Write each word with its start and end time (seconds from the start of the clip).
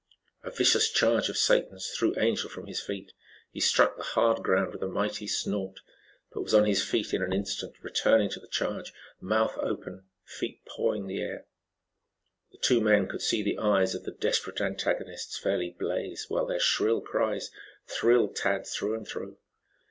A 0.41 0.49
vicious 0.49 0.89
charge 0.89 1.29
of 1.29 1.37
Satan's, 1.37 1.91
threw 1.91 2.11
the 2.15 2.21
Angel 2.23 2.49
from 2.49 2.65
his 2.65 2.81
feet. 2.81 3.11
He 3.51 3.59
struck 3.59 3.97
the 3.97 4.01
hard 4.01 4.41
ground 4.41 4.73
with 4.73 4.81
a 4.81 4.87
mighty 4.87 5.27
snort, 5.27 5.81
but 6.33 6.41
was 6.41 6.55
on 6.55 6.65
his 6.65 6.83
feet 6.83 7.13
in 7.13 7.21
an 7.21 7.31
instant, 7.31 7.75
returning 7.83 8.27
to 8.31 8.39
the 8.39 8.47
charge, 8.47 8.91
mouth 9.19 9.55
open, 9.59 10.05
feet 10.23 10.65
pawing 10.65 11.05
the 11.05 11.21
air. 11.21 11.45
The 12.51 12.57
two 12.57 12.81
men 12.81 13.07
could 13.07 13.21
see 13.21 13.43
the 13.43 13.59
eyes 13.59 13.93
of 13.93 14.01
the 14.03 14.11
desperate 14.11 14.59
antagonists 14.59 15.37
fairly 15.37 15.69
blaze, 15.69 16.25
while 16.27 16.47
their 16.47 16.59
shrill 16.59 17.01
cries 17.01 17.51
thrilled 17.85 18.35
Tad 18.35 18.65
through 18.65 18.95
and 18.95 19.07
through. 19.07 19.37